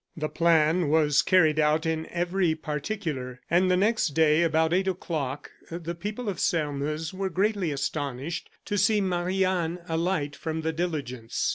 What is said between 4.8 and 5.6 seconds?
o'clock,